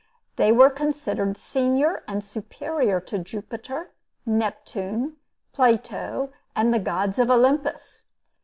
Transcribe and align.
They 0.35 0.51
were 0.51 0.71
considered 0.71 1.37
senior 1.37 2.01
and 2.07 2.23
superior 2.25 2.99
to 3.01 3.19
Jupiter, 3.19 3.91
Neptune, 4.25 5.17
Plato, 5.53 6.31
and 6.55 6.73
the 6.73 6.79
gods 6.79 7.19
of 7.19 7.29
Olympus. 7.29 8.05